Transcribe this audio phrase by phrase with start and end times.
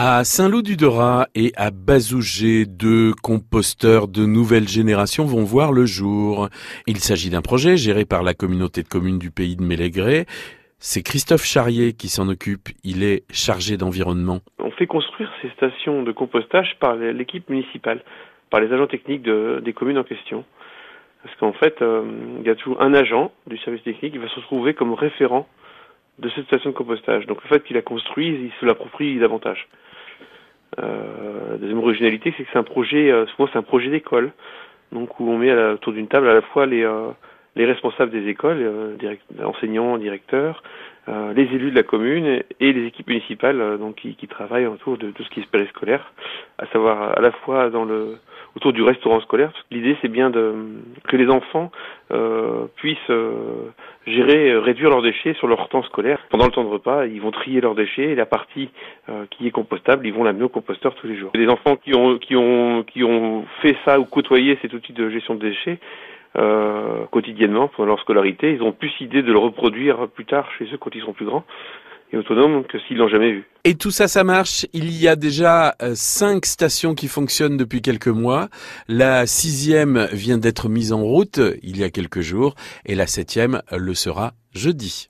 [0.00, 6.50] À Saint-Loup-du-Dorat et à Bazougé, deux composteurs de nouvelle génération vont voir le jour.
[6.86, 10.26] Il s'agit d'un projet géré par la communauté de communes du pays de Mélégré.
[10.78, 12.68] C'est Christophe Charrier qui s'en occupe.
[12.84, 14.38] Il est chargé d'environnement.
[14.60, 18.04] On fait construire ces stations de compostage par l'équipe municipale,
[18.50, 20.44] par les agents techniques des communes en question.
[21.24, 22.04] Parce qu'en fait, euh,
[22.38, 25.48] il y a toujours un agent du service technique qui va se retrouver comme référent
[26.18, 27.26] de cette station de compostage.
[27.26, 29.68] Donc le fait qu'il la construise, il se l'approprie davantage.
[30.78, 34.32] Euh, deuxième originalité, c'est que c'est un projet, euh, souvent c'est un projet d'école,
[34.92, 37.10] donc où on met autour d'une table à la fois les, euh,
[37.56, 40.62] les responsables des écoles, euh, direct, enseignants, directeurs,
[41.08, 44.98] euh, les élus de la commune et les équipes municipales donc qui, qui, travaillent autour
[44.98, 46.12] de tout ce qui est périscolaire,
[46.58, 48.18] à savoir à la fois dans le
[48.56, 49.52] autour du restaurant scolaire.
[49.70, 50.54] L'idée c'est bien de
[51.06, 51.70] que les enfants
[52.12, 53.70] euh, puissent euh,
[54.06, 56.18] gérer, réduire leurs déchets sur leur temps scolaire.
[56.30, 58.70] Pendant le temps de repas, ils vont trier leurs déchets et la partie
[59.30, 61.30] qui est compostable, ils vont l'amener au composteur tous les jours.
[61.34, 65.08] Les enfants qui ont qui ont qui ont fait ça ou côtoyé cet outil de
[65.08, 65.78] gestion de déchets
[66.36, 70.66] euh, quotidiennement pendant leur scolarité, ils ont plus idée de le reproduire plus tard chez
[70.66, 71.44] eux quand ils sont plus grands
[72.12, 73.44] et autonomes que s'ils l'ont jamais vu.
[73.64, 74.66] Et tout ça, ça marche.
[74.72, 78.48] Il y a déjà euh, cinq stations qui fonctionnent depuis quelques mois.
[78.88, 82.54] La sixième vient d'être mise en route il y a quelques jours
[82.86, 85.06] et la septième le sera jeudi.